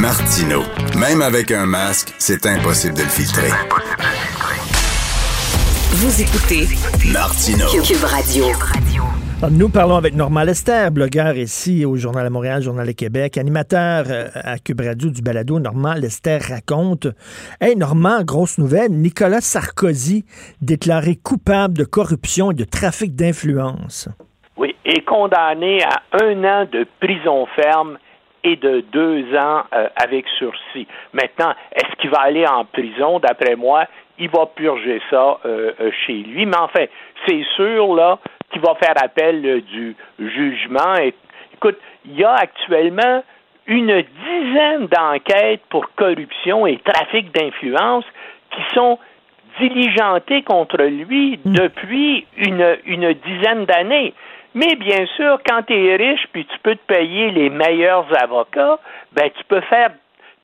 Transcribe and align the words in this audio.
Martino. 0.00 0.62
Même 0.98 1.22
avec 1.22 1.50
un 1.50 1.66
masque, 1.66 2.14
c'est 2.18 2.46
impossible 2.46 2.94
de 2.94 3.02
le 3.02 3.08
filtrer. 3.08 3.50
Vous 5.92 6.22
écoutez 6.22 6.66
Martino. 7.12 7.66
Cube 7.82 8.04
Radio. 8.04 8.46
Nous 9.50 9.68
parlons 9.68 9.96
avec 9.96 10.14
Normand 10.14 10.44
Lester, 10.44 10.88
blogueur 10.92 11.36
ici 11.36 11.84
au 11.84 11.96
Journal 11.96 12.26
de 12.26 12.32
Montréal, 12.32 12.62
Journal 12.62 12.86
de 12.86 12.92
Québec, 12.92 13.36
animateur 13.36 14.06
euh, 14.08 14.28
à 14.34 14.58
Cube 14.58 14.80
Radio 14.80 15.10
du 15.10 15.20
balado. 15.20 15.58
Normand 15.58 15.94
Lester 15.94 16.38
raconte. 16.38 17.08
Hey 17.60 17.76
Normand, 17.76 18.22
grosse 18.22 18.58
nouvelle, 18.58 18.92
Nicolas 18.92 19.40
Sarkozy 19.40 20.24
déclaré 20.60 21.16
coupable 21.16 21.74
de 21.74 21.84
corruption 21.84 22.50
et 22.50 22.54
de 22.54 22.64
trafic 22.64 23.14
d'influence. 23.14 24.08
Oui, 24.56 24.74
et 24.84 25.02
condamné 25.02 25.82
à 25.82 26.02
un 26.22 26.44
an 26.44 26.66
de 26.70 26.86
prison 27.00 27.46
ferme 27.54 27.98
et 28.44 28.56
de 28.56 28.80
deux 28.92 29.36
ans 29.36 29.62
euh, 29.72 29.88
avec 29.96 30.26
sursis. 30.38 30.86
Maintenant, 31.12 31.54
est-ce 31.74 31.96
qu'il 32.00 32.10
va 32.10 32.20
aller 32.20 32.46
en 32.46 32.64
prison? 32.64 33.18
D'après 33.18 33.56
moi, 33.56 33.84
il 34.18 34.28
va 34.30 34.46
purger 34.46 35.00
ça 35.10 35.38
euh, 35.44 35.72
euh, 35.80 35.90
chez 36.06 36.14
lui. 36.14 36.46
Mais 36.46 36.56
enfin, 36.58 36.84
c'est 37.26 37.44
sûr 37.56 37.94
là 37.94 38.18
qu'il 38.52 38.60
va 38.60 38.74
faire 38.74 38.94
appel 39.02 39.62
du 39.62 39.96
jugement. 40.18 40.96
Et, 41.00 41.14
écoute, 41.54 41.78
il 42.04 42.18
y 42.18 42.24
a 42.24 42.34
actuellement 42.34 43.22
une 43.66 44.02
dizaine 44.02 44.86
d'enquêtes 44.88 45.62
pour 45.70 45.88
corruption 45.94 46.66
et 46.66 46.78
trafic 46.78 47.32
d'influence 47.32 48.04
qui 48.50 48.74
sont 48.74 48.98
diligentées 49.60 50.42
contre 50.42 50.82
lui 50.82 51.38
depuis 51.44 52.26
une, 52.36 52.76
une 52.86 53.12
dizaine 53.12 53.64
d'années. 53.66 54.14
Mais 54.54 54.74
bien 54.76 55.06
sûr, 55.16 55.38
quand 55.46 55.62
tu 55.62 55.74
es 55.74 55.96
riche 55.96 56.26
puis 56.32 56.44
tu 56.46 56.58
peux 56.62 56.76
te 56.76 56.86
payer 56.86 57.30
les 57.30 57.50
meilleurs 57.50 58.06
avocats, 58.20 58.78
ben 59.12 59.30
tu 59.36 59.44
peux 59.44 59.60
faire 59.62 59.90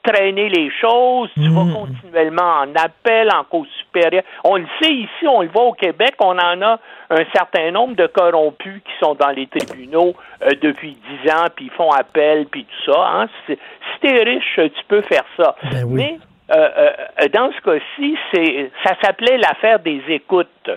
traîner 0.03 0.49
les 0.49 0.71
choses, 0.81 1.29
tu 1.35 1.49
vas 1.49 1.67
continuellement 1.75 2.61
en 2.63 2.75
appel, 2.77 3.29
en 3.35 3.45
cause 3.45 3.69
supérieure. 3.81 4.23
On 4.45 4.57
le 4.57 4.67
sait 4.81 4.93
ici, 4.93 5.27
on 5.29 5.43
le 5.43 5.49
voit 5.49 5.65
au 5.65 5.73
Québec, 5.73 6.15
on 6.21 6.39
en 6.39 6.63
a 6.63 6.79
un 7.11 7.25
certain 7.35 7.71
nombre 7.73 7.95
de 7.97 8.07
corrompus 8.07 8.81
qui 8.85 8.93
sont 9.05 9.15
dans 9.17 9.31
les 9.31 9.47
tribunaux 9.49 10.15
euh, 10.43 10.51
depuis 10.63 10.97
dix 10.97 11.31
ans, 11.31 11.47
puis 11.55 11.67
ils 11.67 11.73
font 11.73 11.91
appel, 11.91 12.47
puis 12.47 12.65
tout 12.65 12.93
ça. 12.93 13.07
Hein. 13.07 13.27
Si 13.47 13.57
tu 14.01 14.07
es 14.07 14.23
riche, 14.23 14.55
tu 14.55 14.85
peux 14.87 15.03
faire 15.03 15.25
ça. 15.37 15.57
Ben 15.71 15.85
oui. 15.85 15.95
Mais 15.97 16.19
euh, 16.51 16.91
euh, 17.21 17.29
dans 17.29 17.51
ce 17.53 17.61
cas-ci, 17.61 18.17
c'est 18.33 18.71
ça 18.85 18.95
s'appelait 19.03 19.37
l'affaire 19.37 19.81
des 19.81 20.03
écoutes. 20.09 20.71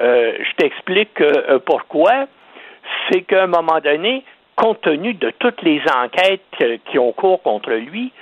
Euh, 0.00 0.32
je 0.38 0.56
t'explique 0.56 1.20
euh, 1.20 1.58
pourquoi. 1.58 2.26
C'est 3.10 3.22
qu'à 3.22 3.44
un 3.44 3.46
moment 3.46 3.80
donné, 3.82 4.24
compte 4.56 4.80
tenu 4.82 5.14
de 5.14 5.30
toutes 5.38 5.62
les 5.62 5.80
enquêtes 5.94 6.80
qui 6.90 6.98
ont 6.98 7.12
cours 7.12 7.42
contre 7.42 7.72
lui, 7.72 8.12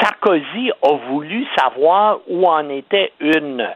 Sarkozy 0.00 0.70
a 0.82 0.92
voulu 1.08 1.46
savoir 1.56 2.18
où 2.28 2.46
en 2.46 2.68
était 2.70 3.12
une. 3.20 3.68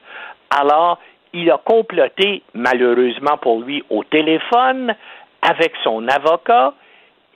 Alors, 0.51 0.99
il 1.33 1.51
a 1.51 1.59
comploté, 1.59 2.43
malheureusement 2.55 3.37
pour 3.37 3.61
lui, 3.61 3.85
au 3.91 4.03
téléphone, 4.05 4.95
avec 5.43 5.73
son 5.85 6.09
avocat 6.09 6.73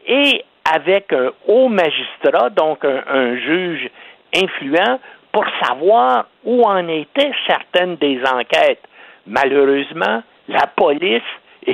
et 0.07 0.45
avec 0.65 1.13
un 1.13 1.31
haut 1.47 1.69
magistrat, 1.69 2.51
donc 2.51 2.85
un, 2.85 3.03
un 3.07 3.37
juge 3.37 3.91
influent, 4.35 4.99
pour 5.33 5.45
savoir 5.63 6.27
où 6.45 6.65
en 6.65 6.89
étaient 6.89 7.33
certaines 7.47 7.97
des 7.97 8.21
enquêtes. 8.25 8.83
Malheureusement, 9.27 10.23
la 10.49 10.67
police 10.67 11.23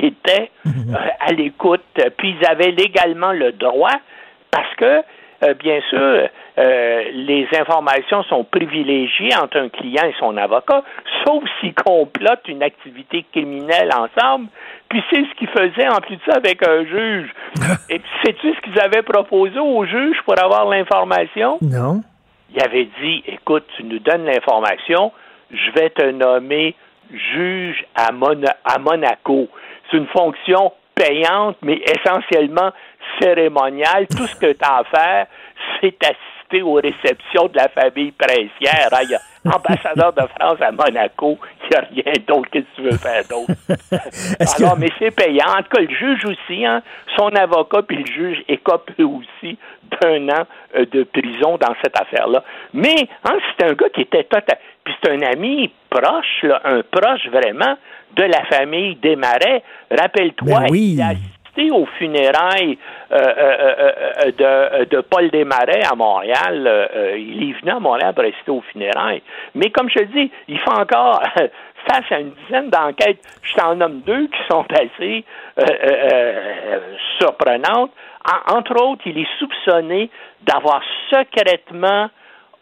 était 0.05 0.51
euh, 0.65 0.69
à 1.19 1.31
l'écoute, 1.31 1.83
puis 2.17 2.35
ils 2.39 2.47
avaient 2.47 2.71
légalement 2.71 3.31
le 3.31 3.51
droit, 3.51 3.95
parce 4.51 4.73
que, 4.75 5.01
euh, 5.43 5.53
bien 5.53 5.79
sûr, 5.89 6.27
euh, 6.57 7.03
les 7.13 7.47
informations 7.59 8.23
sont 8.23 8.43
privilégiées 8.43 9.35
entre 9.35 9.57
un 9.57 9.69
client 9.69 10.03
et 10.05 10.13
son 10.19 10.35
avocat, 10.37 10.83
sauf 11.25 11.43
s'ils 11.59 11.75
complotent 11.75 12.47
une 12.47 12.63
activité 12.63 13.25
criminelle 13.31 13.89
ensemble. 13.93 14.47
Puis 14.89 15.03
c'est 15.11 15.23
ce 15.23 15.35
qu'ils 15.37 15.49
faisaient 15.49 15.89
en 15.89 15.99
plus 15.99 16.15
de 16.15 16.21
ça 16.27 16.37
avec 16.37 16.65
un 16.67 16.85
juge. 16.85 17.29
Et 17.89 17.99
puis 17.99 18.09
sais-tu 18.23 18.53
ce 18.55 18.61
qu'ils 18.61 18.79
avaient 18.79 19.03
proposé 19.03 19.59
au 19.59 19.85
juge 19.85 20.17
pour 20.25 20.41
avoir 20.41 20.65
l'information? 20.69 21.57
Non? 21.61 22.01
Il 22.55 22.63
avait 22.63 22.87
dit, 23.01 23.23
écoute, 23.27 23.65
tu 23.75 23.83
nous 23.83 23.99
donnes 23.99 24.23
l'information, 24.25 25.11
je 25.51 25.71
vais 25.71 25.89
te 25.89 26.03
nommer 26.11 26.73
juge 27.11 27.85
à, 27.95 28.11
Mona- 28.13 28.55
à 28.65 28.79
Monaco. 28.79 29.49
C'est 29.89 29.97
une 29.97 30.07
fonction 30.07 30.71
payante, 30.95 31.57
mais 31.61 31.81
essentiellement 31.85 32.71
cérémoniale. 33.21 34.07
Tout 34.07 34.27
ce 34.27 34.35
que 34.35 34.51
tu 34.51 34.63
as 34.63 34.77
à 34.77 34.83
faire, 34.83 35.27
c'est 35.79 35.97
assister 36.03 36.61
aux 36.61 36.73
réceptions 36.73 37.47
de 37.47 37.57
la 37.57 37.69
famille 37.69 38.11
princière. 38.11 38.89
Il 39.03 39.17
ambassadeur 39.45 40.13
de 40.13 40.23
France 40.39 40.59
à 40.61 40.71
Monaco, 40.71 41.37
n'y 41.95 42.01
a 42.01 42.03
rien 42.11 42.13
d'autre. 42.27 42.49
Qu'est-ce 42.51 42.65
que 42.65 42.75
tu 42.75 42.81
veux 42.83 42.97
faire 42.97 43.23
d'autre? 43.29 43.51
Que- 44.57 44.63
Alors, 44.63 44.77
mais 44.77 44.89
c'est 44.99 45.11
payant. 45.11 45.45
En 45.57 45.61
tout 45.63 45.69
cas, 45.75 45.81
le 45.81 45.89
juge 45.89 46.25
aussi, 46.25 46.65
hein, 46.65 46.81
son 47.17 47.29
avocat 47.29 47.81
puis 47.83 47.97
le 47.97 48.05
juge 48.05 48.43
écopent 48.47 48.91
eux 48.99 49.05
aussi 49.05 49.57
d'un 50.01 50.27
an 50.29 50.43
euh, 50.75 50.85
de 50.91 51.03
prison 51.03 51.57
dans 51.57 51.73
cette 51.83 51.99
affaire-là. 51.99 52.43
Mais 52.73 53.07
hein, 53.23 53.37
c'est 53.57 53.65
un 53.65 53.73
gars 53.73 53.89
qui 53.93 54.01
était 54.01 54.23
total. 54.23 54.57
Puis 54.83 54.93
c'est 55.01 55.11
un 55.11 55.21
ami 55.21 55.71
proche, 55.89 56.43
là, 56.43 56.61
un 56.63 56.81
proche 56.83 57.27
vraiment 57.31 57.77
de 58.15 58.23
la 58.23 58.43
famille 58.45 58.95
Desmarais. 58.95 59.63
Rappelle-toi, 59.91 60.59
Ben 60.61 60.65
oui. 60.69 60.93
il 60.95 61.01
a 61.01 61.11
assisté 61.57 61.71
aux 61.71 61.85
funérailles 61.97 62.77
euh, 63.11 63.17
euh, 63.17 63.91
euh, 64.39 64.85
de, 64.85 65.01
Paul 65.01 65.29
Desmarais 65.29 65.81
à 65.89 65.95
Montréal. 65.95 66.89
Il 67.17 67.49
est 67.49 67.59
venu 67.59 67.71
à 67.71 67.79
Montréal 67.79 68.13
pour 68.13 68.23
assister 68.23 68.51
aux 68.51 68.63
funérailles. 68.71 69.21
Mais 69.55 69.69
comme 69.69 69.89
je 69.89 69.99
te 69.99 70.03
dis, 70.05 70.31
il 70.47 70.59
fait 70.59 70.69
encore 70.69 71.21
face 71.87 72.11
à 72.11 72.19
une 72.19 72.31
dizaine 72.31 72.69
d'enquêtes. 72.69 73.19
Je 73.41 73.53
t'en 73.55 73.75
nomme 73.75 74.01
deux 74.01 74.27
qui 74.27 74.39
sont 74.49 74.65
assez 74.73 75.23
surprenantes. 77.19 77.91
En- 78.25 78.57
entre 78.57 78.75
autres, 78.83 79.03
il 79.05 79.17
est 79.17 79.39
soupçonné 79.39 80.09
d'avoir 80.41 80.81
secrètement 81.09 82.09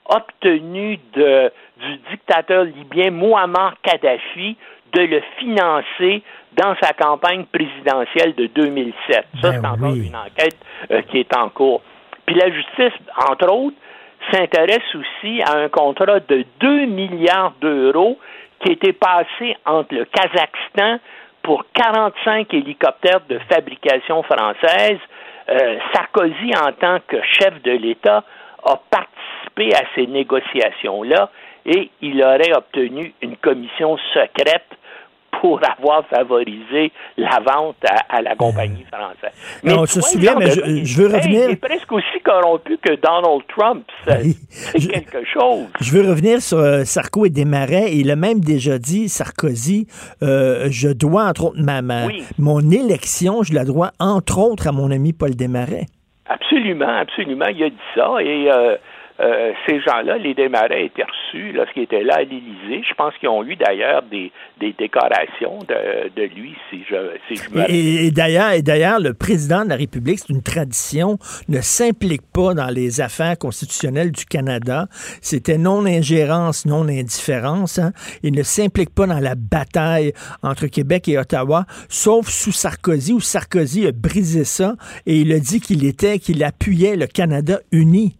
obtenu 0.06 1.00
de, 1.14 1.52
du 1.78 1.98
dictateur 2.12 2.64
libyen 2.64 3.12
Muammar 3.12 3.76
Kadhafi 3.82 4.56
de 4.94 5.02
le 5.02 5.22
financer 5.40 6.24
dans 6.54 6.76
sa 6.82 6.94
campagne 6.94 7.46
présidentielle 7.46 8.34
de 8.36 8.48
2007. 8.48 9.26
Ça, 9.42 9.52
Ben 9.52 9.62
c'est 9.62 9.68
encore 9.68 9.92
oui. 9.92 10.08
une 10.08 10.16
enquête 10.16 10.58
euh, 10.92 11.02
qui 11.04 11.20
est 11.20 11.36
en 11.38 11.50
cours. 11.50 11.82
Puis 12.26 12.36
la 12.36 12.50
justice, 12.52 12.94
entre 13.30 13.52
autres, 13.52 13.76
s'intéresse 14.32 14.96
aussi 14.96 15.42
à 15.44 15.58
un 15.58 15.70
contrat 15.70 16.20
de 16.22 16.46
2 16.60 16.86
milliards 16.86 17.54
d'euros 17.62 18.18
qui 18.60 18.70
a 18.70 18.74
été 18.74 18.94
passé 18.94 19.56
entre 19.66 19.94
le 19.94 20.06
Kazakhstan 20.06 21.00
pour 21.44 21.66
45 21.76 22.52
hélicoptères 22.54 23.22
de 23.30 23.40
fabrication 23.52 24.24
française. 24.24 24.98
Euh, 25.50 25.78
Sarkozy, 25.94 26.52
en 26.56 26.72
tant 26.72 27.00
que 27.08 27.18
chef 27.22 27.62
de 27.62 27.72
l'État, 27.72 28.24
a 28.64 28.80
participé 28.90 29.15
à 29.74 29.84
ces 29.96 30.08
négociations-là 30.08 31.30
et 31.66 31.90
il 32.02 32.22
aurait 32.24 32.54
obtenu 32.56 33.14
une 33.22 33.38
commission 33.38 33.98
secrète 34.14 34.66
pour 35.42 35.60
avoir 35.78 36.06
favorisé 36.08 36.92
la 37.18 37.40
vente 37.46 37.76
à, 37.90 38.16
à 38.18 38.22
la 38.22 38.36
compagnie 38.36 38.86
française. 38.92 39.34
Non, 39.64 39.80
on 39.82 39.86
tu 39.86 39.94
se 39.94 40.00
vois, 40.00 40.08
souvient, 40.10 40.34
le 40.34 40.40
mais 40.40 40.50
je- 40.52 40.86
je 40.86 41.02
veux 41.02 41.08
revenir- 41.08 41.50
Il 41.50 41.52
est 41.52 41.56
presque 41.58 41.92
aussi 41.92 42.20
corrompu 42.24 42.78
que 42.82 42.94
Donald 42.96 43.42
Trump. 43.56 43.84
C'est 44.08 44.80
Je- 44.80 44.88
quelque 44.90 45.26
chose. 45.26 45.66
Je 45.82 45.92
veux 45.92 46.08
revenir 46.10 46.42
sur 46.42 46.58
euh, 46.60 46.84
Sarko 46.86 47.26
et 47.26 47.30
Desmarais. 47.30 47.92
Il 47.94 48.10
a 48.12 48.16
même 48.16 48.40
déjà 48.40 48.78
dit, 48.80 49.10
Sarkozy, 49.10 49.88
euh, 50.24 50.68
je 50.72 50.88
dois, 50.90 51.26
entre 51.26 51.46
autres, 51.48 51.62
ma, 51.62 51.82
ma- 51.82 52.06
Oui. 52.06 52.24
mon 52.40 52.62
élection, 52.72 53.44
je 53.44 53.54
la 53.54 53.66
dois, 53.66 53.92
entre 54.00 54.40
autres, 54.40 54.68
à 54.68 54.72
mon 54.72 54.90
ami 54.90 55.12
Paul 55.12 55.36
Desmarais. 55.36 55.88
Absolument, 56.28 56.88
absolument. 56.98 57.46
Il 57.48 57.62
a 57.64 57.70
dit 57.70 57.76
ça 57.94 58.10
et 58.22 58.50
euh, 58.52 58.78
euh, 59.20 59.54
ces 59.66 59.80
gens-là, 59.82 60.18
les 60.18 60.34
Desmarais 60.34 60.86
étaient 60.86 61.04
reçus 61.04 61.54
lorsqu'ils 61.54 61.84
étaient 61.84 62.04
là 62.04 62.16
à 62.16 62.22
l'Élysée. 62.24 62.84
Je 62.88 62.94
pense 62.96 63.14
qu'ils 63.18 63.30
ont 63.30 63.44
eu 63.46 63.56
d'ailleurs 63.56 64.02
des, 64.12 64.32
des 64.60 64.74
décorations 64.78 65.60
de, 65.60 66.10
de 66.16 66.24
lui, 66.36 66.54
si 66.70 66.82
je, 66.90 66.96
si 67.28 67.36
je 67.36 67.50
me 67.58 67.70
Et, 67.72 67.74
et- 67.74 68.06
et 68.08 68.12
d'ailleurs, 68.12 68.52
et 68.52 68.62
d'ailleurs, 68.62 69.00
le 69.00 69.14
président 69.14 69.64
de 69.64 69.70
la 69.70 69.78
République, 69.78 70.20
c'est 70.20 70.34
une 70.34 70.44
tradition, 70.44 71.18
ne 71.48 71.62
s'implique 71.62 72.24
pas 72.34 72.54
dans 72.54 72.68
les 72.68 73.00
affaires 73.00 73.38
constitutionnelles 73.38 74.12
du 74.12 74.26
Canada. 74.26 74.88
C'était 75.22 75.58
non-ingérence, 75.58 76.66
non-indifférence. 76.66 77.80
hein. 77.80 77.92
Il 78.24 78.34
ne 78.34 78.44
s'implique 78.44 78.94
pas 78.94 79.08
dans 79.08 79.20
la 79.20 79.36
bataille 79.36 80.12
entre 80.44 80.68
Québec 80.68 81.08
et 81.08 81.18
Ottawa, 81.18 81.66
sauf 81.90 82.28
sous 82.28 82.52
Sarkozy, 82.52 83.14
où 83.14 83.20
Sarkozy 83.20 83.88
a 83.88 83.92
brisé 83.92 84.44
ça 84.44 84.76
et 85.06 85.18
il 85.18 85.32
a 85.32 85.40
dit 85.40 85.62
qu'il 85.62 85.86
était, 85.86 86.20
qu'il 86.20 86.44
appuyait 86.44 86.96
le 86.98 87.08
Canada 87.08 87.60
uni. 87.72 88.18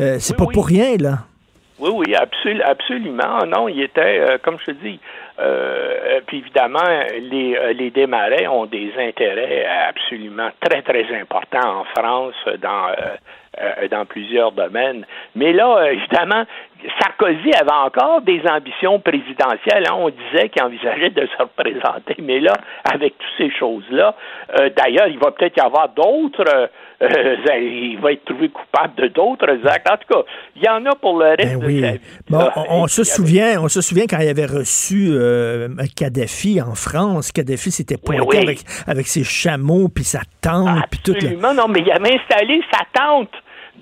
Euh, 0.00 0.16
c'est 0.18 0.32
Oui, 0.34 0.38
pas 0.38 0.44
oui. 0.48 0.54
pour 0.54 0.66
rien, 0.66 0.96
là. 0.98 1.18
Oui, 1.78 1.90
oui, 1.92 2.14
absolu- 2.14 2.62
absolument. 2.62 3.44
Non, 3.46 3.68
il 3.68 3.82
était, 3.82 4.20
euh, 4.20 4.38
comme 4.40 4.58
je 4.60 4.66
te 4.66 4.70
dis, 4.70 5.00
euh, 5.40 6.20
puis 6.26 6.38
évidemment, 6.38 6.78
les, 7.20 7.74
les 7.74 7.90
démarrais 7.90 8.46
ont 8.46 8.66
des 8.66 8.92
intérêts 8.96 9.66
absolument 9.88 10.50
très, 10.60 10.82
très 10.82 11.04
importants 11.20 11.80
en 11.80 11.84
France, 11.96 12.34
dans 12.62 12.88
euh, 13.60 13.88
dans 13.88 14.04
plusieurs 14.04 14.50
domaines. 14.52 15.04
Mais 15.36 15.52
là, 15.52 15.86
évidemment, 15.92 16.44
Sarkozy 17.00 17.52
avait 17.54 17.70
encore 17.70 18.22
des 18.22 18.42
ambitions 18.48 19.00
présidentielles. 19.00 19.84
Hein. 19.88 19.94
On 19.96 20.10
disait 20.10 20.48
qu'il 20.48 20.62
envisageait 20.62 21.10
de 21.10 21.26
se 21.26 21.42
représenter, 21.42 22.16
mais 22.20 22.40
là, 22.40 22.52
avec 22.84 23.16
toutes 23.18 23.36
ces 23.38 23.50
choses-là, 23.50 24.14
d'ailleurs, 24.76 25.08
il 25.08 25.18
va 25.18 25.30
peut-être 25.30 25.56
y 25.56 25.60
avoir 25.60 25.88
d'autres 25.90 26.70
euh, 27.02 27.36
il 27.60 27.98
va 28.00 28.12
être 28.12 28.24
trouvé 28.24 28.48
coupable 28.48 28.94
de 28.96 29.08
d'autres 29.08 29.58
actes. 29.66 29.90
En 29.90 29.96
tout 29.96 30.14
cas, 30.14 30.30
il 30.56 30.62
y 30.62 30.68
en 30.68 30.84
a 30.86 30.94
pour 30.94 31.18
le 31.18 31.30
reste 31.30 31.58
ben 31.58 31.68
de 31.68 32.00
Bon, 32.30 32.48
on, 32.68 32.86
se 32.86 33.04
souvient, 33.04 33.60
on 33.60 33.68
se 33.68 33.80
souvient 33.80 34.06
quand 34.08 34.18
il 34.20 34.28
avait 34.28 34.46
reçu 34.46 35.08
euh, 35.10 35.68
Kadhafi 35.96 36.60
en 36.62 36.74
France. 36.74 37.32
Kadhafi 37.32 37.70
s'était 37.70 37.96
pointé 37.96 38.38
Avec, 38.38 38.60
avec 38.86 39.06
ses 39.06 39.24
chameaux 39.24 39.88
puis 39.88 40.04
sa 40.04 40.20
tente 40.40 40.84
puis 40.90 41.00
tout. 41.04 41.12
Absolument, 41.12 41.54
non, 41.54 41.68
mais 41.68 41.80
il 41.80 41.90
avait 41.90 42.14
installé 42.14 42.60
sa 42.72 42.84
tente 42.94 43.30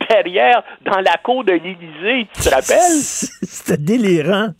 derrière 0.08 0.62
dans 0.84 1.00
la 1.00 1.16
cour 1.22 1.44
de 1.44 1.52
l'Élysée, 1.52 2.26
tu 2.34 2.42
te 2.42 2.48
rappelles? 2.48 2.76
C'était 2.78 3.76
délirant. 3.76 4.50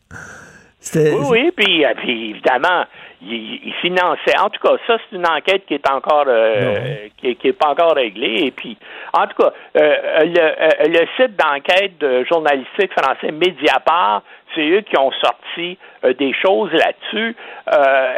Oui, 0.95 1.11
oui, 1.29 1.51
puis, 1.57 1.85
euh, 1.85 1.95
puis 1.97 2.31
évidemment, 2.31 2.85
il, 3.25 3.73
finançait. 3.81 4.39
En 4.39 4.51
tout 4.51 4.61
cas, 4.61 4.77
ça, 4.87 4.97
c'est 4.99 5.17
une 5.17 5.27
enquête 5.27 5.65
qui 5.67 5.75
est 5.75 5.91
encore 5.91 6.25
euh, 6.27 7.09
qui, 7.19 7.29
est, 7.29 7.53
pas 7.53 7.69
encore 7.69 7.95
réglée. 7.95 8.47
Et 8.47 8.51
puis, 8.51 8.77
en 9.13 9.27
tout 9.27 9.43
cas, 9.43 9.53
euh, 9.77 9.97
le, 10.25 10.41
euh, 10.41 10.69
le, 10.87 11.07
site 11.17 11.37
d'enquête 11.37 12.27
journalistique 12.29 12.93
français 12.93 13.33
Mediapart, 13.33 14.23
c'est 14.55 14.69
eux 14.69 14.83
qui 14.83 14.99
ont 14.99 15.13
sorti 15.13 15.79
des 16.19 16.35
choses 16.35 16.71
là-dessus. 16.73 17.35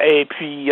et 0.04 0.24
puis, 0.24 0.70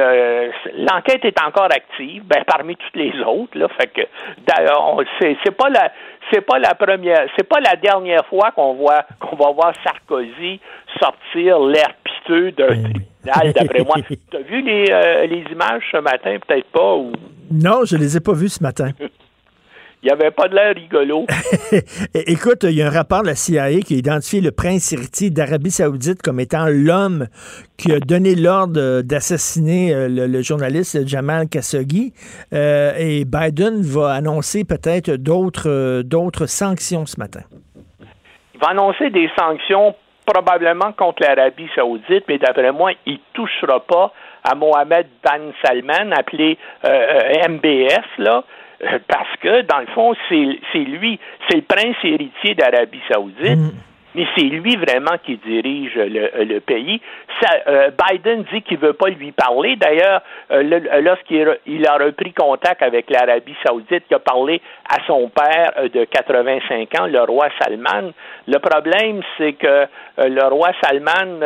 l'enquête 0.76 1.25
est 1.25 1.40
encore 1.40 1.67
active, 1.70 2.25
ben, 2.25 2.43
parmi 2.44 2.75
toutes 2.76 2.96
les 2.96 3.12
autres. 3.20 3.56
Là, 3.56 3.69
fait 3.69 3.87
que, 3.88 4.02
d'ailleurs, 4.38 4.96
c'est, 5.20 5.37
c'est 5.44 5.56
pas 5.56 5.69
la 5.69 5.93
c'est 6.32 6.40
pas 6.40 6.58
la 6.58 6.75
première, 6.75 7.26
c'est 7.37 7.49
pas 7.49 7.61
la 7.61 7.76
dernière 7.76 8.25
fois 8.26 8.50
qu'on 8.52 8.75
voit 8.75 9.05
qu'on 9.20 9.37
va 9.37 9.50
voir 9.50 9.73
Sarkozy 9.84 10.61
sortir 11.00 11.58
l'air 11.61 11.94
d'un 12.28 12.92
ben 13.24 13.52
d'après 13.54 13.84
moi. 13.84 13.96
Tu 14.30 14.36
as 14.36 14.40
vu 14.40 14.62
les, 14.62 14.86
euh, 14.90 15.26
les 15.26 15.44
images 15.52 15.82
ce 15.90 15.98
matin, 15.98 16.36
peut-être 16.46 16.69
pas? 16.72 16.94
Ou... 16.96 17.12
Non, 17.50 17.84
je 17.84 17.96
les 17.96 18.16
ai 18.16 18.20
pas 18.20 18.32
vues 18.32 18.48
ce 18.48 18.62
matin. 18.62 18.90
Il 20.02 20.06
n'y 20.06 20.12
avait 20.12 20.32
pas 20.32 20.48
de 20.48 20.56
l'air 20.56 20.74
rigolo. 20.74 21.26
Écoute, 22.14 22.64
il 22.64 22.72
y 22.72 22.82
a 22.82 22.88
un 22.88 22.90
rapport 22.90 23.22
de 23.22 23.28
la 23.28 23.36
CIA 23.36 23.78
qui 23.82 23.94
a 23.94 23.98
identifié 23.98 24.40
le 24.40 24.50
prince 24.50 24.92
héritier 24.92 25.30
d'Arabie 25.30 25.70
saoudite 25.70 26.20
comme 26.22 26.40
étant 26.40 26.66
l'homme 26.69 27.28
qui 27.78 27.92
a 27.92 28.00
donné 28.00 28.34
l'ordre 28.34 29.02
d'assassiner 29.02 29.94
euh, 29.94 30.08
le, 30.08 30.42
journaliste 30.42 31.06
Jamal 31.06 31.46
Khashoggi. 31.48 32.12
Euh, 32.52 32.94
et 32.98 33.24
Biden 33.24 33.80
va 33.82 34.14
annoncer 34.14 34.64
peut-être 34.64 35.12
d'autres, 35.12 36.02
d'autres 36.02 36.46
sanctions 36.46 37.06
ce 37.06 37.20
matin. 37.20 37.42
Il 38.54 38.60
va 38.60 38.70
annoncer 38.70 39.08
des 39.10 39.30
sanctions 39.38 39.94
probablement 40.24 40.92
contre 40.92 41.22
l'Arabie 41.22 41.69
saoudite, 41.74 42.24
mais 42.28 42.38
d'après 42.38 42.72
moi, 42.72 42.92
il 43.06 43.14
ne 43.14 43.19
touchera 43.32 43.80
pas 43.80 44.12
à 44.44 44.54
Mohamed 44.54 45.06
Ben 45.22 45.52
Salman, 45.64 46.12
appelé 46.12 46.58
euh, 46.84 46.88
euh, 46.88 47.48
MBS, 47.48 48.19
là, 48.19 48.44
euh, 48.84 48.98
parce 49.08 49.36
que, 49.40 49.62
dans 49.62 49.78
le 49.78 49.86
fond, 49.86 50.14
c'est 50.28 50.78
lui, 50.78 51.19
c'est 51.48 51.56
le 51.56 51.62
prince 51.62 51.96
héritier 52.02 52.54
d'Arabie 52.54 53.02
saoudite. 53.08 53.58
Mm 53.58 53.70
mais 54.14 54.26
c'est 54.37 54.44
lui 54.44 54.76
vraiment 54.76 55.17
qui 55.25 55.37
dirige 55.38 55.94
le, 55.94 56.59
pays. 56.61 57.00
Euh, 57.67 57.91
Biden 57.91 58.44
dit 58.53 58.62
qu'il 58.62 58.79
ne 58.79 58.87
veut 58.87 58.93
pas 58.93 59.09
lui 59.09 59.32
parler. 59.32 59.76
D'ailleurs, 59.76 60.23
euh, 60.50 60.62
lorsqu'il 61.00 61.87
a 61.87 61.94
repris 61.94 62.32
contact 62.32 62.82
avec 62.82 63.11
l'Arabie 63.11 63.56
saoudite, 63.67 64.05
il 64.11 64.14
a 64.14 64.19
parlé 64.19 64.61
à 64.88 65.05
son 65.06 65.29
père 65.29 65.73
euh, 65.79 65.88
de 65.88 66.05
85 66.05 67.00
ans, 67.00 67.06
le 67.06 67.23
roi 67.23 67.49
Salman. 67.61 68.12
Le 68.47 68.59
problème, 68.59 69.23
c'est 69.38 69.55
que 69.55 69.87
le 70.19 70.44
roi 70.49 70.70
Salman, 70.82 71.41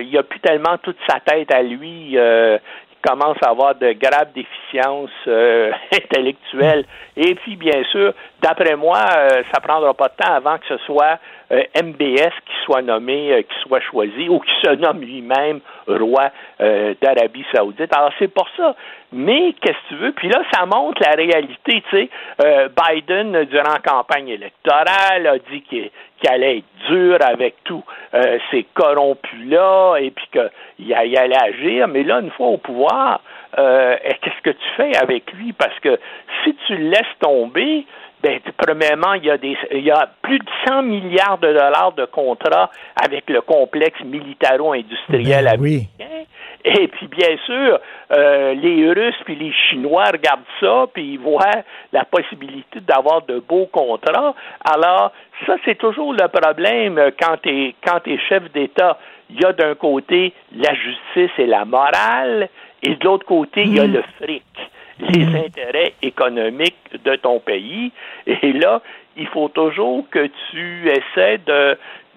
il 0.00 0.16
a 0.16 0.22
plus 0.22 0.40
tellement 0.40 0.78
toute 0.82 0.96
sa 1.08 1.20
tête 1.20 1.52
à 1.52 1.62
lui 1.62 2.16
commence 3.02 3.36
à 3.42 3.50
avoir 3.50 3.74
de 3.74 3.92
graves 3.92 4.32
déficiences 4.34 5.10
intellectuelles. 5.92 6.84
Et 7.16 7.34
puis, 7.34 7.56
bien 7.56 7.82
sûr, 7.90 8.14
d'après 8.40 8.76
moi, 8.76 9.00
ça 9.52 9.60
prendra 9.60 9.92
pas 9.94 10.08
de 10.08 10.24
temps 10.24 10.32
avant 10.32 10.58
que 10.58 10.66
ce 10.68 10.78
soit 10.84 11.18
euh, 11.52 11.64
MBS 11.82 12.32
qui 12.46 12.64
soit 12.64 12.80
nommé, 12.80 13.30
euh, 13.30 13.42
qui 13.42 13.68
soit 13.68 13.80
choisi, 13.80 14.26
ou 14.30 14.38
qui 14.40 14.52
se 14.64 14.74
nomme 14.76 15.02
lui-même 15.02 15.60
roi 15.86 16.30
euh, 16.60 16.94
d'Arabie 17.00 17.44
Saoudite. 17.54 17.94
Alors 17.94 18.12
c'est 18.18 18.32
pour 18.32 18.48
ça. 18.56 18.74
Mais 19.12 19.54
qu'est-ce 19.60 19.72
que 19.72 19.88
tu 19.88 19.94
veux? 19.96 20.12
Puis 20.12 20.28
là, 20.28 20.42
ça 20.52 20.64
montre 20.64 21.02
la 21.04 21.12
réalité. 21.12 21.82
Tu 21.90 21.90
sais, 21.90 22.08
Biden, 22.40 23.44
durant 23.44 23.72
la 23.74 23.78
campagne 23.80 24.28
électorale, 24.28 25.26
a 25.26 25.38
dit 25.50 25.60
qu'il 25.62 25.90
allait 26.26 26.58
être 26.58 26.88
dur 26.88 27.18
avec 27.20 27.56
tous 27.64 27.84
ces 28.50 28.64
corrompus-là 28.72 29.96
et 29.96 30.12
puis 30.12 30.26
qu'il 30.32 30.94
allait 30.94 31.42
agir. 31.42 31.88
Mais 31.88 32.04
là, 32.04 32.20
une 32.20 32.30
fois 32.30 32.46
au 32.46 32.56
pouvoir, 32.56 33.20
qu'est-ce 33.54 34.42
que 34.42 34.50
tu 34.50 34.68
fais 34.78 34.96
avec 34.96 35.30
lui? 35.34 35.52
Parce 35.52 35.78
que 35.80 35.98
si 36.42 36.54
tu 36.66 36.76
le 36.76 36.88
laisses 36.88 37.18
tomber, 37.20 37.84
ben, 38.22 38.38
premièrement, 38.56 39.14
il 39.14 39.24
y, 39.24 39.30
a 39.30 39.36
des, 39.36 39.56
il 39.72 39.84
y 39.84 39.90
a 39.90 40.08
plus 40.22 40.38
de 40.38 40.44
100 40.66 40.82
milliards 40.82 41.38
de 41.38 41.48
dollars 41.48 41.92
de 41.96 42.04
contrats 42.04 42.70
avec 43.02 43.28
le 43.28 43.40
complexe 43.40 44.00
militaro-industriel 44.04 45.44
ben 45.44 45.52
américain. 45.52 45.88
Et 46.64 46.86
puis, 46.86 47.08
bien 47.08 47.36
sûr, 47.44 47.80
euh, 48.12 48.54
les 48.54 48.88
Russes 48.92 49.20
puis 49.24 49.34
les 49.34 49.52
Chinois 49.52 50.04
regardent 50.12 50.40
ça, 50.60 50.86
puis 50.94 51.14
ils 51.14 51.18
voient 51.18 51.62
la 51.92 52.04
possibilité 52.04 52.80
d'avoir 52.80 53.22
de 53.22 53.40
beaux 53.40 53.66
contrats. 53.66 54.34
Alors, 54.64 55.12
ça, 55.44 55.56
c'est 55.64 55.76
toujours 55.76 56.12
le 56.12 56.28
problème 56.28 57.00
quand 57.20 57.36
tu 57.42 57.48
es, 57.48 57.74
quand 57.84 58.06
es 58.06 58.18
chef 58.28 58.50
d'État. 58.52 58.98
Il 59.30 59.40
y 59.40 59.44
a 59.44 59.52
d'un 59.52 59.74
côté 59.74 60.32
la 60.54 60.74
justice 60.74 61.36
et 61.38 61.46
la 61.46 61.64
morale, 61.64 62.48
et 62.82 62.94
de 62.94 63.04
l'autre 63.04 63.26
côté, 63.26 63.62
il 63.62 63.74
y 63.74 63.80
a 63.80 63.86
mm. 63.86 63.92
le 63.92 64.02
fric 64.20 64.44
les 65.10 65.24
mm. 65.26 65.36
intérêts 65.36 65.94
économiques 66.02 66.76
de 67.04 67.16
ton 67.16 67.40
pays. 67.40 67.92
Et 68.26 68.52
là, 68.52 68.80
il 69.16 69.26
faut 69.28 69.48
toujours 69.48 70.08
que 70.10 70.30
tu 70.50 70.88
essaies 70.88 71.38
de 71.46 71.76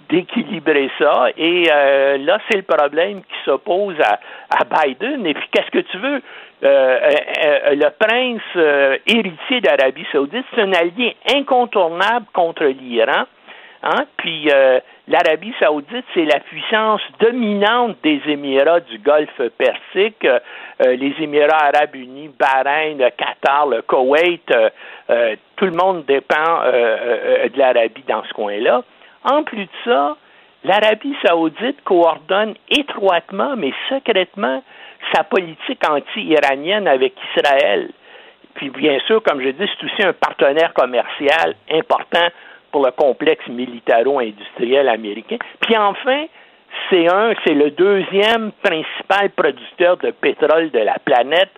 d'équilibrer 0.09 0.89
ça. 0.99 1.27
Et 1.37 1.65
euh, 1.71 2.17
là, 2.19 2.37
c'est 2.47 2.57
le 2.57 2.63
problème 2.63 3.21
qui 3.21 3.35
s'oppose 3.43 3.95
à, 4.01 4.19
à 4.51 4.63
Biden. 4.63 5.25
Et 5.25 5.33
puis, 5.33 5.47
qu'est-ce 5.51 5.71
que 5.71 5.79
tu 5.79 5.97
veux? 5.97 6.21
Euh, 6.63 6.99
euh, 7.43 7.75
le 7.75 7.89
prince 7.99 9.01
héritier 9.07 9.61
d'Arabie 9.61 10.05
saoudite, 10.11 10.45
c'est 10.53 10.61
un 10.61 10.73
allié 10.73 11.15
incontournable 11.33 12.27
contre 12.33 12.65
l'Iran. 12.65 13.23
Hein? 13.85 14.05
Puis 14.17 14.49
l'Arabie 15.07 15.54
saoudite, 15.59 16.06
c'est 16.13 16.25
la 16.25 16.39
puissance 16.39 17.01
dominante 17.19 17.97
des 18.04 18.19
Émirats 18.27 18.80
du 18.80 18.97
Golfe 18.97 19.42
Persique, 19.57 20.25
euh, 20.25 20.95
les 20.95 21.13
Émirats 21.19 21.68
arabes 21.73 21.95
unis, 21.95 22.30
Bahreïn, 22.39 22.97
le 22.97 23.09
Qatar, 23.11 23.68
le 23.68 23.81
Koweït, 23.83 24.49
euh, 24.51 24.69
euh, 25.09 25.35
tout 25.56 25.65
le 25.65 25.71
monde 25.71 26.06
dépend 26.06 26.63
de 26.65 27.57
l'Arabie 27.57 28.04
dans 28.07 28.23
ce 28.23 28.33
coin-là. 28.33 28.83
En 29.23 29.44
plus 29.44 29.65
de 29.65 29.69
ça, 29.85 30.18
l'Arabie 30.63 31.15
saoudite 31.23 31.81
coordonne 31.83 32.56
étroitement, 32.69 33.56
mais 33.56 33.71
secrètement, 33.89 34.63
sa 35.13 35.23
politique 35.23 35.81
anti-iranienne 35.87 36.87
avec 36.87 37.13
Israël. 37.35 37.89
Puis 38.56 38.69
bien 38.69 38.99
sûr, 39.06 39.21
comme 39.23 39.42
je 39.42 39.49
dis, 39.49 39.69
c'est 39.80 39.85
aussi 39.85 40.04
un 40.04 40.13
partenaire 40.13 40.73
commercial 40.73 41.56
important 41.71 42.27
pour 42.75 42.85
le 42.85 42.91
complexe 42.91 43.47
militaro-industriel 43.47 44.89
américain. 44.89 45.37
Puis 45.61 45.77
enfin, 45.77 46.25
c'est 46.89 47.07
un, 47.07 47.33
c'est 47.45 47.53
le 47.53 47.71
deuxième 47.71 48.51
principal 48.61 49.29
producteur 49.29 49.95
de 49.95 50.11
pétrole 50.11 50.71
de 50.71 50.79
la 50.79 50.97
planète. 50.99 51.51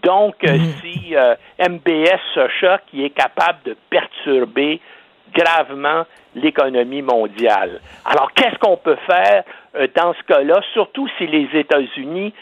Donc, 0.00 0.36
euh, 0.44 0.52
mm. 0.52 0.72
si 0.80 1.16
euh, 1.16 1.34
MBS 1.58 2.20
se 2.34 2.46
choque, 2.60 2.82
il 2.92 3.02
est 3.02 3.10
capable 3.10 3.58
de 3.64 3.76
perturber 3.90 4.80
gravement 5.34 6.04
l'économie 6.36 7.02
mondiale. 7.02 7.80
Alors, 8.04 8.30
qu'est-ce 8.32 8.58
qu'on 8.60 8.76
peut 8.76 8.98
faire 9.08 9.42
euh, 9.74 9.88
dans 9.96 10.14
ce 10.14 10.22
cas-là, 10.22 10.60
surtout 10.72 11.08
si 11.18 11.26
les 11.26 11.48
États-Unis 11.52 12.32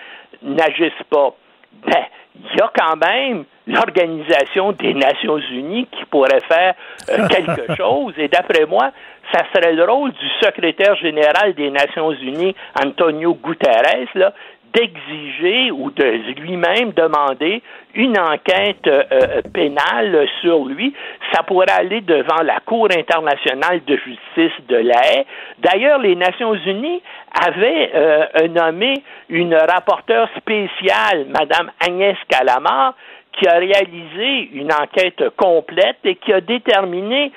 n'agissent 0.42 0.92
pas? 1.08 1.35
Ben, 1.73 2.05
il 2.35 2.57
y 2.57 2.61
a 2.61 2.71
quand 2.75 2.97
même 2.97 3.45
l'Organisation 3.67 4.73
des 4.73 4.95
Nations 4.95 5.39
Unies 5.39 5.87
qui 5.87 6.05
pourrait 6.07 6.41
faire 6.49 6.75
euh, 7.11 7.29
quelque 7.31 7.75
chose. 7.77 8.15
Et 8.17 8.29
d'après 8.29 8.65
moi, 8.67 8.91
ça 9.33 9.43
serait 9.53 9.73
le 9.73 9.85
rôle 9.85 10.13
du 10.13 10.29
secrétaire 10.41 10.97
général 10.97 11.55
des 11.55 11.71
Nations 11.71 12.13
Unies, 12.13 12.55
Antonio 12.83 13.35
Guterres, 13.35 14.09
là, 14.15 14.33
d'exiger 14.75 15.71
ou 15.71 15.91
de 15.91 16.05
lui-même 16.41 16.93
demander 16.93 17.63
une 17.95 18.19
enquête 18.19 18.87
euh, 18.87 19.03
euh, 19.13 19.43
pénale 19.53 20.27
sur 20.41 20.65
lui. 20.65 20.95
Ça 21.33 21.43
pourrait 21.43 21.71
aller 21.71 22.01
devant 22.01 22.43
la 22.43 22.61
Cour 22.61 22.89
internationale 22.97 23.81
de 23.87 23.97
justice 23.97 24.67
de 24.69 24.77
la 24.77 25.01
haie. 25.13 25.27
D'ailleurs, 25.59 25.99
les 25.99 26.17
Nations 26.17 26.55
unies 26.55 27.03
avaient 27.35 28.49
nommé 28.49 28.95
une 29.29 29.55
rapporteure 29.55 30.29
spéciale, 30.37 31.27
Madame 31.29 31.71
Agnès 31.87 32.17
Calamar, 32.29 32.95
qui 33.33 33.49
a 33.49 33.59
réalisé 33.59 34.51
une 34.53 34.73
enquête 34.73 35.23
complète 35.37 35.99
et 36.05 36.17
qui 36.17 36.33
a 36.33 36.41
déterminé 36.41 37.33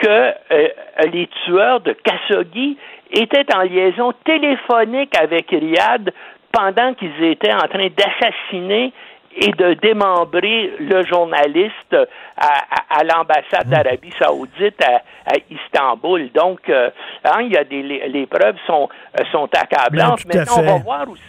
que 0.00 0.08
euh, 0.08 0.68
les 1.12 1.28
tueurs 1.44 1.80
de 1.80 1.92
Khashoggi 1.92 2.76
étaient 3.10 3.46
en 3.54 3.62
liaison 3.62 4.12
téléphonique 4.24 5.16
avec 5.18 5.50
Riyad 5.50 6.12
pendant 6.58 6.94
qu'ils 6.94 7.22
étaient 7.22 7.52
en 7.52 7.68
train 7.68 7.88
d'assassiner 7.96 8.92
et 9.40 9.52
de 9.52 9.74
démembrer 9.74 10.72
le 10.80 11.04
journaliste 11.04 11.96
à, 12.36 13.04
l'ambassade 13.04 13.68
d'Arabie 13.68 14.12
Saoudite 14.18 14.82
à, 14.84 15.34
Istanbul. 15.50 16.30
Donc, 16.32 16.68
euh, 16.68 16.90
hein, 17.24 17.42
il 17.42 17.52
y 17.52 17.56
a 17.56 17.62
des 17.62 17.82
les, 17.82 18.26
preuves 18.26 18.56
sont 18.66 18.88
sont 19.30 19.48
accablantes. 19.54 20.24
Maintenant, 20.26 20.54
on 20.58 20.62
va 20.62 20.78
voir 20.78 21.08
aussi. 21.08 21.22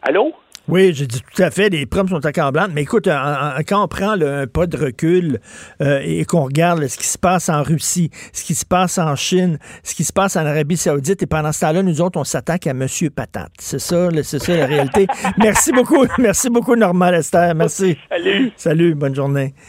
Allô? 0.00 0.32
Oui, 0.68 0.92
j'ai 0.94 1.06
dit 1.06 1.20
tout 1.20 1.42
à 1.42 1.50
fait, 1.50 1.70
les 1.70 1.86
preuves 1.86 2.08
sont 2.08 2.24
accablantes. 2.24 2.70
Mais 2.72 2.82
écoute, 2.82 3.06
quand 3.06 3.84
on 3.84 3.88
prend 3.88 4.12
un 4.12 4.46
pas 4.46 4.66
de 4.66 4.76
recul 4.76 5.40
euh, 5.80 6.00
et 6.04 6.24
qu'on 6.24 6.44
regarde 6.44 6.86
ce 6.86 6.96
qui 6.96 7.06
se 7.06 7.18
passe 7.18 7.48
en 7.48 7.62
Russie, 7.62 8.10
ce 8.32 8.44
qui 8.44 8.54
se 8.54 8.64
passe 8.64 8.98
en 8.98 9.16
Chine, 9.16 9.58
ce 9.82 9.94
qui 9.94 10.04
se 10.04 10.12
passe 10.12 10.36
en 10.36 10.46
Arabie 10.46 10.76
Saoudite, 10.76 11.22
et 11.22 11.26
pendant 11.26 11.52
ce 11.52 11.60
temps-là, 11.60 11.82
nous 11.82 12.00
autres, 12.00 12.18
on 12.18 12.24
s'attaque 12.24 12.66
à 12.66 12.74
Monsieur 12.74 13.10
Patate. 13.10 13.52
C'est 13.58 13.80
ça, 13.80 14.08
c'est 14.22 14.38
ça 14.38 14.56
la 14.56 14.66
réalité. 14.66 15.06
merci 15.38 15.72
beaucoup, 15.72 16.06
merci 16.18 16.48
beaucoup, 16.48 16.76
Normand 16.76 17.10
Lester. 17.10 17.52
Merci. 17.56 17.98
Salut. 18.08 18.52
Salut, 18.56 18.94
bonne 18.94 19.14
journée. 19.14 19.54